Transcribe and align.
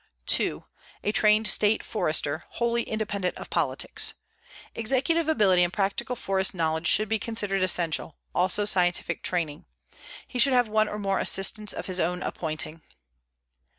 2. 0.25 0.65
A 1.03 1.11
trained 1.11 1.47
state 1.47 1.83
forester, 1.83 2.43
wholly 2.53 2.81
independent 2.81 3.37
of 3.37 3.51
politics. 3.51 4.15
Executive 4.73 5.29
ability 5.29 5.63
and 5.63 5.71
practical 5.71 6.15
forest 6.15 6.55
knowledge 6.55 6.87
should 6.87 7.07
be 7.07 7.19
considered 7.19 7.61
essential, 7.61 8.17
also 8.33 8.65
scientific 8.65 9.21
training. 9.21 9.65
He 10.27 10.39
should 10.39 10.53
have 10.53 10.67
one 10.67 10.89
or 10.89 10.97
more 10.97 11.19
assistants 11.19 11.71
of 11.71 11.85
his 11.85 11.99
own 11.99 12.23
appointing. 12.23 12.81